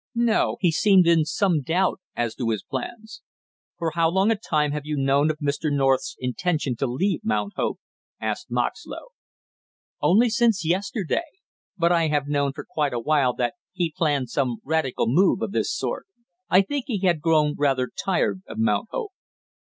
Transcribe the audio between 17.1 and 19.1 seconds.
grown rather tired of Mount